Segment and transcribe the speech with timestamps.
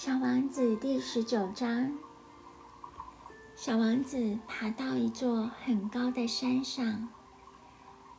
[0.00, 1.98] 小王子第十九章。
[3.56, 7.08] 小王子爬到一座很高的山上，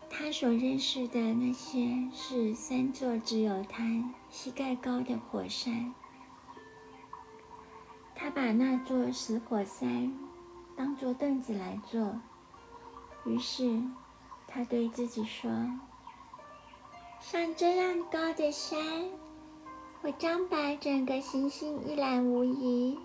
[0.09, 5.95] 他所认识的那些是三座只有他膝盖高的火山。
[8.13, 10.13] 他把那座死火山
[10.75, 12.19] 当做凳子来坐，
[13.23, 13.81] 于是
[14.49, 15.49] 他对自己说
[17.21, 18.77] ：“上这样高的山。”
[20.01, 22.97] 我将把整个行星一览无遗，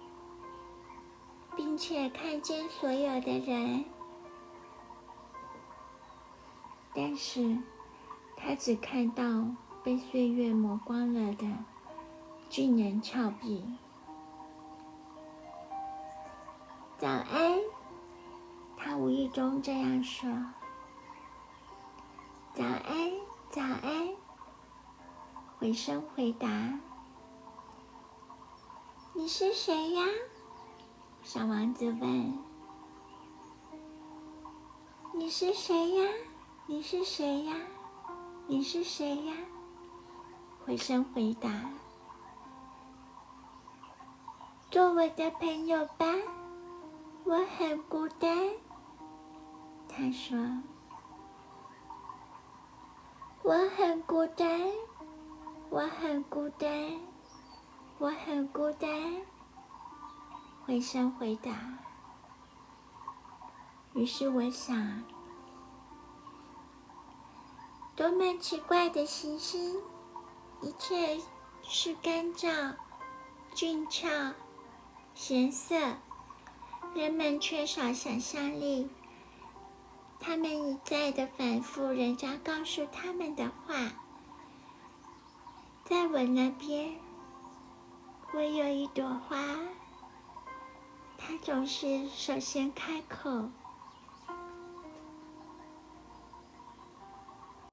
[1.57, 3.85] 并且看见所有的人。
[6.95, 7.59] 但是，
[8.37, 9.25] 他只看到
[9.83, 11.47] 被岁月磨光了的
[12.49, 13.65] 俊人峭壁。
[16.97, 17.59] 早安，
[18.77, 20.31] 他无意中这样说。
[22.55, 23.11] 早安，
[23.51, 24.14] 早安。
[25.65, 26.79] 回声回答
[29.17, 30.05] ：“你是谁呀？”
[31.25, 32.39] 小王子问。
[35.17, 36.07] “你是谁呀？
[36.67, 37.57] 你是谁呀？
[38.47, 39.33] 你是谁呀？”
[40.67, 41.49] 回声回答
[44.71, 46.05] ：“做我的朋友吧，
[47.25, 48.51] 我很孤单。”
[49.89, 50.37] 他说
[53.43, 54.61] ：“我很孤单。”
[55.75, 57.01] 我很孤单，
[57.99, 58.89] 我很孤单。
[60.65, 61.51] 回声回答。
[63.93, 65.03] 于是我想，
[67.97, 69.83] 多么奇怪的行星！
[70.63, 71.21] 一切
[71.65, 72.77] 是干燥、
[73.53, 74.33] 俊俏、
[75.13, 75.97] 咸涩，
[76.95, 78.89] 人们缺少想象力。
[80.21, 84.04] 他们一再的反复人家告诉他们的话。
[85.85, 86.95] 在我那边，
[88.33, 89.37] 我有一朵花，
[91.19, 93.51] 它总是首先开口。